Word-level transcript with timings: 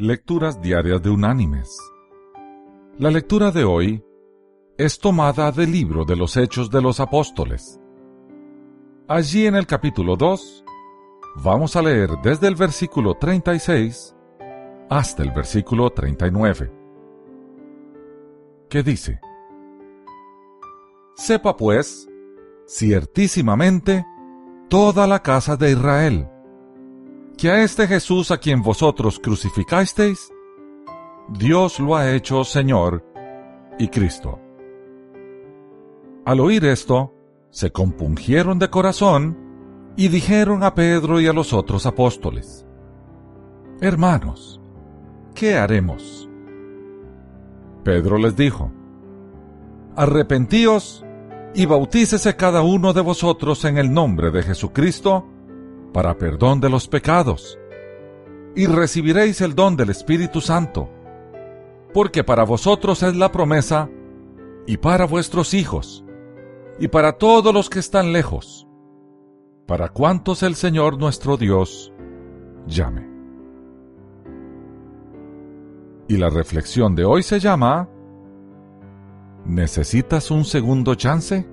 Lecturas 0.00 0.62
Diarias 0.62 1.02
de 1.02 1.10
Unánimes. 1.10 1.76
La 2.98 3.10
lectura 3.10 3.50
de 3.50 3.64
hoy 3.64 4.04
es 4.76 5.00
tomada 5.00 5.50
del 5.50 5.72
libro 5.72 6.04
de 6.04 6.14
los 6.14 6.36
Hechos 6.36 6.70
de 6.70 6.80
los 6.80 7.00
Apóstoles. 7.00 7.80
Allí 9.08 9.46
en 9.46 9.56
el 9.56 9.66
capítulo 9.66 10.14
2 10.14 10.64
vamos 11.42 11.74
a 11.74 11.82
leer 11.82 12.10
desde 12.22 12.46
el 12.46 12.54
versículo 12.54 13.14
36 13.14 14.14
hasta 14.88 15.24
el 15.24 15.32
versículo 15.32 15.90
39, 15.90 16.72
que 18.68 18.84
dice, 18.84 19.18
Sepa 21.16 21.56
pues, 21.56 22.08
ciertísimamente, 22.68 24.06
toda 24.68 25.08
la 25.08 25.24
casa 25.24 25.56
de 25.56 25.72
Israel, 25.72 26.28
que 27.38 27.50
a 27.50 27.62
este 27.62 27.86
Jesús 27.86 28.32
a 28.32 28.38
quien 28.38 28.62
vosotros 28.62 29.20
crucificasteis, 29.20 30.32
Dios 31.28 31.78
lo 31.78 31.94
ha 31.94 32.12
hecho 32.12 32.42
Señor 32.42 33.04
y 33.78 33.86
Cristo. 33.88 34.40
Al 36.24 36.40
oír 36.40 36.64
esto, 36.64 37.14
se 37.50 37.70
compungieron 37.70 38.58
de 38.58 38.68
corazón 38.68 39.38
y 39.96 40.08
dijeron 40.08 40.64
a 40.64 40.74
Pedro 40.74 41.20
y 41.20 41.28
a 41.28 41.32
los 41.32 41.52
otros 41.52 41.86
apóstoles, 41.86 42.66
Hermanos, 43.80 44.60
¿qué 45.32 45.56
haremos? 45.56 46.28
Pedro 47.84 48.18
les 48.18 48.34
dijo, 48.34 48.72
Arrepentíos 49.94 51.04
y 51.54 51.66
bautícese 51.66 52.34
cada 52.34 52.62
uno 52.62 52.92
de 52.92 53.00
vosotros 53.00 53.64
en 53.64 53.78
el 53.78 53.92
nombre 53.92 54.32
de 54.32 54.42
Jesucristo, 54.42 55.37
para 55.92 56.16
perdón 56.18 56.60
de 56.60 56.70
los 56.70 56.88
pecados, 56.88 57.58
y 58.54 58.66
recibiréis 58.66 59.40
el 59.40 59.54
don 59.54 59.76
del 59.76 59.90
Espíritu 59.90 60.40
Santo, 60.40 60.88
porque 61.92 62.24
para 62.24 62.44
vosotros 62.44 63.02
es 63.02 63.16
la 63.16 63.30
promesa, 63.30 63.88
y 64.66 64.76
para 64.76 65.06
vuestros 65.06 65.54
hijos, 65.54 66.04
y 66.78 66.88
para 66.88 67.12
todos 67.12 67.54
los 67.54 67.70
que 67.70 67.78
están 67.78 68.12
lejos, 68.12 68.66
para 69.66 69.88
cuantos 69.88 70.42
el 70.42 70.54
Señor 70.54 70.98
nuestro 70.98 71.36
Dios 71.36 71.92
llame. 72.66 73.08
Y 76.08 76.16
la 76.16 76.30
reflexión 76.30 76.94
de 76.94 77.04
hoy 77.04 77.22
se 77.22 77.38
llama 77.38 77.88
¿Necesitas 79.44 80.30
un 80.30 80.44
segundo 80.44 80.94
chance? 80.94 81.46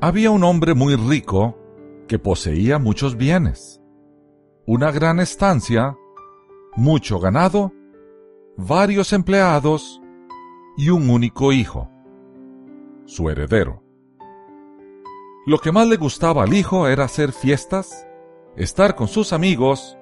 Había 0.00 0.30
un 0.30 0.44
hombre 0.44 0.74
muy 0.74 0.94
rico 0.94 1.56
que 2.08 2.18
poseía 2.18 2.80
muchos 2.80 3.16
bienes, 3.16 3.80
una 4.66 4.90
gran 4.90 5.20
estancia, 5.20 5.96
mucho 6.74 7.20
ganado, 7.20 7.72
varios 8.56 9.12
empleados 9.12 10.00
y 10.76 10.90
un 10.90 11.08
único 11.08 11.52
hijo, 11.52 11.88
su 13.04 13.30
heredero. 13.30 13.84
Lo 15.46 15.58
que 15.58 15.70
más 15.70 15.86
le 15.86 15.96
gustaba 15.96 16.42
al 16.42 16.52
hijo 16.52 16.88
era 16.88 17.04
hacer 17.04 17.32
fiestas, 17.32 18.06
estar 18.56 18.96
con 18.96 19.06
sus 19.06 19.32
amigos 19.32 19.96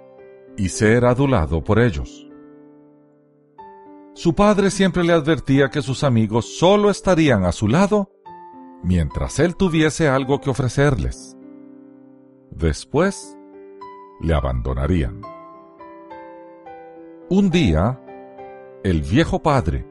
y 0.56 0.70
ser 0.70 1.04
adulado 1.04 1.62
por 1.62 1.78
ellos. 1.78 2.26
Su 4.14 4.34
padre 4.34 4.70
siempre 4.70 5.04
le 5.04 5.12
advertía 5.12 5.68
que 5.68 5.82
sus 5.82 6.02
amigos 6.02 6.56
solo 6.58 6.88
estarían 6.88 7.44
a 7.44 7.52
su 7.52 7.68
lado 7.68 8.10
mientras 8.82 9.38
él 9.38 9.56
tuviese 9.56 10.08
algo 10.08 10.40
que 10.40 10.48
ofrecerles. 10.48 11.35
Después, 12.50 13.36
le 14.20 14.34
abandonarían. 14.34 15.20
Un 17.28 17.50
día, 17.50 18.00
el 18.84 19.02
viejo 19.02 19.42
padre, 19.42 19.86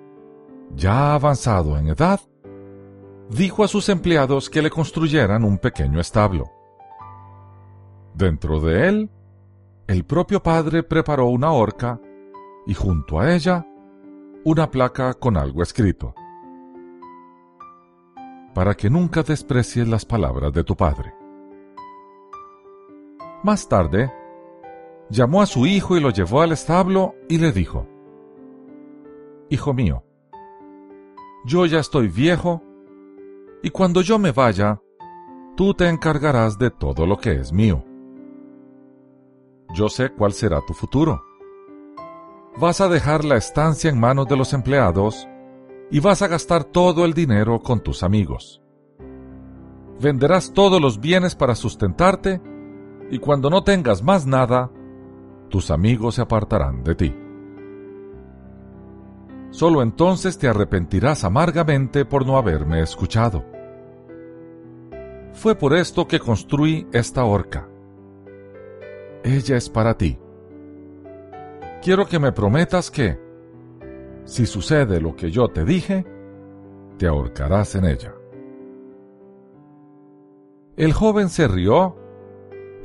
ya 0.74 1.14
avanzado 1.14 1.78
en 1.78 1.88
edad, 1.88 2.22
dijo 3.30 3.64
a 3.64 3.68
sus 3.68 3.90
empleados 3.90 4.50
que 4.50 4.62
le 4.62 4.70
construyeran 4.70 5.44
un 5.44 5.58
pequeño 5.58 6.00
establo. 6.00 6.52
Dentro 8.14 8.62
de 8.62 8.88
él, 8.88 9.10
el 9.88 10.06
propio 10.06 10.42
padre 10.42 10.84
preparó 10.84 11.28
una 11.28 11.52
horca 11.52 12.00
y 12.66 12.74
junto 12.74 13.20
a 13.20 13.34
ella 13.34 13.66
una 14.46 14.72
placa 14.72 15.14
con 15.16 15.38
algo 15.38 15.62
escrito. 15.62 16.16
Para 18.54 18.76
que 18.76 18.90
nunca 18.90 19.24
desprecies 19.24 19.88
las 19.88 20.06
palabras 20.06 20.54
de 20.54 20.64
tu 20.64 20.76
padre. 20.76 21.25
Más 23.46 23.70
tarde, 23.70 24.12
llamó 25.12 25.40
a 25.40 25.46
su 25.46 25.68
hijo 25.68 25.96
y 25.96 26.00
lo 26.00 26.10
llevó 26.10 26.42
al 26.42 26.52
establo 26.52 27.14
y 27.30 27.38
le 27.38 27.52
dijo, 27.52 27.88
Hijo 29.52 29.72
mío, 29.72 30.04
yo 31.46 31.68
ya 31.68 31.78
estoy 31.78 32.08
viejo, 32.08 32.64
y 33.62 33.70
cuando 33.70 34.02
yo 34.02 34.18
me 34.18 34.32
vaya, 34.32 34.82
tú 35.56 35.76
te 35.76 35.88
encargarás 35.88 36.58
de 36.58 36.72
todo 36.72 37.06
lo 37.06 37.18
que 37.18 37.34
es 37.34 37.54
mío. 37.54 37.86
Yo 39.76 39.90
sé 39.90 40.10
cuál 40.10 40.34
será 40.34 40.62
tu 40.66 40.74
futuro. 40.74 41.22
Vas 42.58 42.82
a 42.82 42.90
dejar 42.90 43.24
la 43.24 43.38
estancia 43.38 43.92
en 43.92 44.00
manos 44.00 44.28
de 44.28 44.38
los 44.38 44.54
empleados 44.54 45.28
y 45.92 46.00
vas 46.00 46.24
a 46.24 46.28
gastar 46.28 46.64
todo 46.64 47.06
el 47.06 47.14
dinero 47.14 47.60
con 47.60 47.80
tus 47.82 48.02
amigos. 48.02 48.64
Venderás 50.02 50.52
todos 50.52 50.82
los 50.82 51.00
bienes 51.00 51.36
para 51.36 51.54
sustentarte 51.54 52.42
y 53.10 53.20
cuando 53.20 53.50
no 53.50 53.64
tengas 53.64 54.04
más 54.04 54.26
nada, 54.26 54.72
tus 55.50 55.72
amigos 55.72 56.16
se 56.16 56.22
apartarán 56.22 56.84
de 56.84 56.96
ti. 56.96 57.16
Solo 59.52 59.82
entonces 59.82 60.38
te 60.38 60.48
arrepentirás 60.48 61.24
amargamente 61.24 62.04
por 62.04 62.26
no 62.26 62.38
haberme 62.38 62.82
escuchado. 62.82 63.46
Fue 65.34 65.56
por 65.56 65.74
esto 65.74 66.08
que 66.08 66.20
construí 66.20 66.88
esta 66.92 67.24
horca. 67.24 67.68
Ella 69.24 69.58
es 69.58 69.70
para 69.70 69.98
ti. 69.98 70.20
Quiero 71.82 72.06
que 72.06 72.20
me 72.20 72.32
prometas 72.32 72.90
que, 72.90 73.20
si 74.26 74.46
sucede 74.46 75.00
lo 75.00 75.16
que 75.16 75.32
yo 75.32 75.48
te 75.48 75.64
dije, 75.64 76.06
te 76.98 77.08
ahorcarás 77.08 77.76
en 77.76 77.86
ella. 77.86 78.14
El 80.78 80.94
joven 80.94 81.30
se 81.30 81.48
rió 81.48 81.96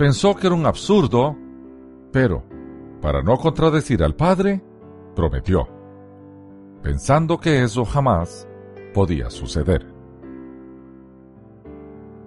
Pensó 0.01 0.35
que 0.35 0.47
era 0.47 0.57
un 0.57 0.65
absurdo, 0.65 1.37
pero, 2.11 2.43
para 3.03 3.23
no 3.23 3.37
contradecir 3.37 4.03
al 4.03 4.17
padre, 4.17 4.65
prometió, 5.15 5.69
pensando 6.83 7.39
que 7.39 7.63
eso 7.63 7.85
jamás 7.85 8.49
podía 8.95 9.29
suceder. 9.29 9.93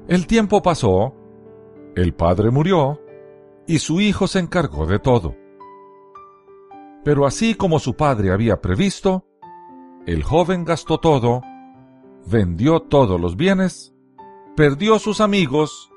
El 0.08 0.28
tiempo 0.28 0.62
pasó, 0.62 1.16
el 1.96 2.14
padre 2.14 2.52
murió, 2.52 3.02
y 3.66 3.80
su 3.80 4.02
hijo 4.02 4.28
se 4.28 4.38
encargó 4.38 4.86
de 4.86 5.00
todo. 5.00 5.36
Pero 7.04 7.26
así 7.26 7.56
como 7.56 7.80
su 7.80 7.96
padre 7.96 8.32
había 8.32 8.62
previsto, 8.62 9.26
el 10.06 10.22
joven 10.22 10.64
gastó 10.64 11.00
todo, 11.00 11.42
vendió 12.28 12.82
todos 12.82 13.20
los 13.20 13.36
bienes, 13.36 13.96
perdió 14.56 15.00
sus 15.00 15.22
amigos 15.22 15.90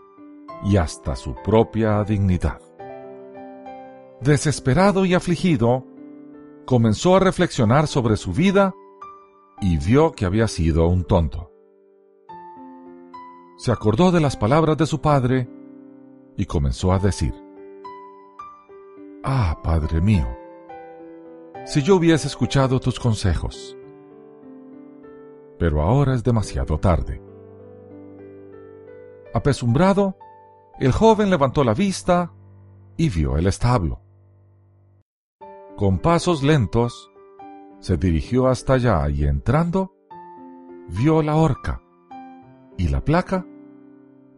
y 0.66 0.78
hasta 0.78 1.14
su 1.14 1.34
propia 1.44 2.02
dignidad. 2.02 2.60
Desesperado 4.20 5.04
y 5.04 5.14
afligido, 5.14 5.86
comenzó 6.64 7.14
a 7.14 7.20
reflexionar 7.20 7.86
sobre 7.86 8.16
su 8.16 8.32
vida 8.32 8.74
y 9.60 9.76
vio 9.78 10.10
que 10.10 10.24
había 10.24 10.48
sido 10.48 10.88
un 10.88 11.04
tonto. 11.04 11.52
Se 13.58 13.70
acordó 13.70 14.10
de 14.10 14.20
las 14.20 14.36
palabras 14.36 14.76
de 14.76 14.86
su 14.86 15.00
padre 15.00 15.48
y 16.36 16.46
comenzó 16.46 16.92
a 16.92 16.98
decir, 16.98 17.32
Ah, 19.22 19.60
Padre 19.62 20.00
mío, 20.00 20.26
si 21.64 21.82
yo 21.82 21.96
hubiese 21.96 22.26
escuchado 22.26 22.80
tus 22.80 22.98
consejos. 22.98 23.76
Pero 25.58 25.80
ahora 25.80 26.14
es 26.14 26.24
demasiado 26.24 26.78
tarde. 26.78 27.22
Apesumbrado, 29.32 30.16
el 30.78 30.92
joven 30.92 31.30
levantó 31.30 31.64
la 31.64 31.72
vista 31.72 32.32
y 32.96 33.08
vio 33.08 33.38
el 33.38 33.46
establo. 33.46 34.00
Con 35.76 35.98
pasos 35.98 36.42
lentos, 36.42 37.10
se 37.80 37.96
dirigió 37.96 38.46
hasta 38.48 38.74
allá 38.74 39.08
y 39.08 39.24
entrando, 39.24 39.94
vio 40.88 41.22
la 41.22 41.36
horca 41.36 41.82
y 42.76 42.88
la 42.88 43.02
placa 43.02 43.46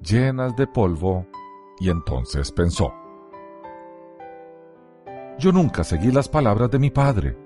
llenas 0.00 0.54
de 0.56 0.66
polvo 0.66 1.26
y 1.80 1.90
entonces 1.90 2.52
pensó, 2.52 2.92
yo 5.38 5.52
nunca 5.52 5.84
seguí 5.84 6.10
las 6.12 6.28
palabras 6.28 6.70
de 6.70 6.78
mi 6.78 6.90
padre. 6.90 7.36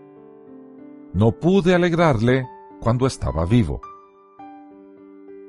No 1.12 1.32
pude 1.32 1.74
alegrarle 1.74 2.48
cuando 2.80 3.06
estaba 3.06 3.44
vivo. 3.44 3.82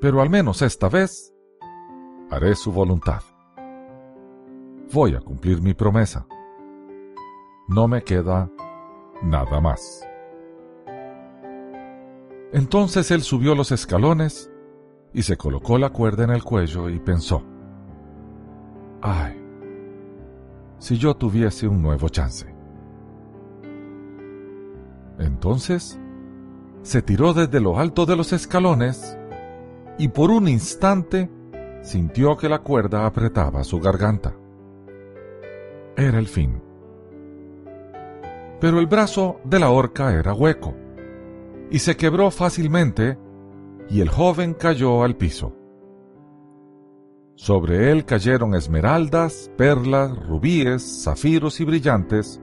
Pero 0.01 0.21
al 0.21 0.29
menos 0.29 0.61
esta 0.61 0.89
vez 0.89 1.33
haré 2.29 2.55
su 2.55 2.73
voluntad 2.73 3.21
voy 4.91 5.15
a 5.15 5.19
cumplir 5.19 5.61
mi 5.61 5.73
promesa. 5.73 6.25
no 7.69 7.87
me 7.87 8.03
queda 8.03 8.49
nada 9.21 9.61
más. 9.61 10.05
Entonces 12.51 13.09
él 13.09 13.21
subió 13.21 13.55
los 13.55 13.71
escalones 13.71 14.51
y 15.13 15.23
se 15.23 15.37
colocó 15.37 15.77
la 15.77 15.89
cuerda 15.89 16.23
en 16.23 16.31
el 16.31 16.43
cuello 16.43 16.89
y 16.89 16.99
pensó, 16.99 17.43
ay, 19.01 19.41
si 20.77 20.97
yo 20.97 21.15
tuviese 21.15 21.67
un 21.67 21.81
nuevo 21.81 22.09
chance. 22.09 22.53
Entonces 25.17 25.99
se 26.81 27.01
tiró 27.01 27.33
desde 27.33 27.59
lo 27.59 27.79
alto 27.79 28.05
de 28.05 28.15
los 28.15 28.33
escalones 28.33 29.17
y 29.97 30.09
por 30.09 30.29
un 30.29 30.47
instante 30.47 31.31
sintió 31.81 32.35
que 32.37 32.49
la 32.49 32.59
cuerda 32.59 33.05
apretaba 33.05 33.63
su 33.63 33.79
garganta. 33.79 34.35
Era 35.95 36.19
el 36.19 36.27
fin. 36.27 36.61
Pero 38.59 38.79
el 38.79 38.87
brazo 38.87 39.39
de 39.43 39.59
la 39.59 39.69
horca 39.69 40.13
era 40.13 40.33
hueco 40.33 40.73
y 41.69 41.79
se 41.79 41.97
quebró 41.97 42.31
fácilmente 42.31 43.17
y 43.89 44.01
el 44.01 44.09
joven 44.09 44.53
cayó 44.53 45.03
al 45.03 45.15
piso. 45.15 45.55
Sobre 47.35 47.91
él 47.91 48.05
cayeron 48.05 48.55
esmeraldas, 48.55 49.51
perlas, 49.57 50.15
rubíes, 50.27 51.03
zafiros 51.03 51.59
y 51.59 51.65
brillantes, 51.65 52.41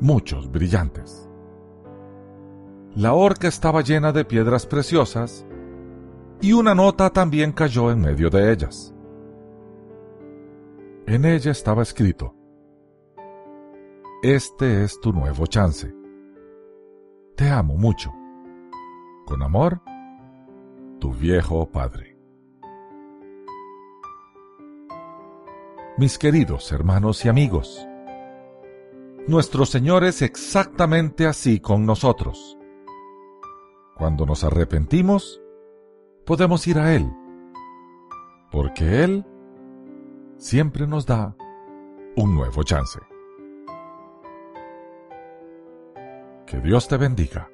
muchos 0.00 0.50
brillantes. 0.50 1.28
La 2.94 3.14
horca 3.14 3.48
estaba 3.48 3.80
llena 3.80 4.12
de 4.12 4.24
piedras 4.24 4.66
preciosas 4.66 5.44
y 6.40 6.52
una 6.52 6.74
nota 6.74 7.10
también 7.10 7.52
cayó 7.52 7.90
en 7.90 8.00
medio 8.02 8.30
de 8.30 8.52
ellas. 8.52 8.94
En 11.06 11.24
ella 11.24 11.50
estaba 11.50 11.82
escrito, 11.82 12.36
Este 14.24 14.84
es 14.84 14.98
tu 15.00 15.12
nuevo 15.12 15.44
chance. 15.46 15.94
Te 17.36 17.50
amo 17.50 17.76
mucho. 17.76 18.10
Con 19.26 19.42
amor, 19.42 19.82
tu 20.98 21.12
viejo 21.12 21.70
padre. 21.70 22.16
Mis 25.98 26.16
queridos 26.16 26.72
hermanos 26.72 27.22
y 27.26 27.28
amigos, 27.28 27.86
nuestro 29.28 29.66
Señor 29.66 30.04
es 30.04 30.22
exactamente 30.22 31.26
así 31.26 31.60
con 31.60 31.84
nosotros. 31.84 32.56
Cuando 33.94 34.24
nos 34.24 34.42
arrepentimos, 34.42 35.42
podemos 36.24 36.66
ir 36.66 36.78
a 36.78 36.94
Él, 36.94 37.12
porque 38.50 39.04
Él 39.04 39.26
siempre 40.38 40.86
nos 40.86 41.04
da 41.04 41.36
un 42.16 42.34
nuevo 42.34 42.62
chance. 42.62 43.00
Que 46.54 46.60
Dios 46.60 46.86
te 46.86 46.96
bendiga. 46.96 47.53